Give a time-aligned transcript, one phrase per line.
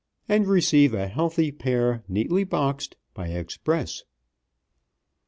[0.27, 4.01] and receive a healthy pair, neatly boxed, by express."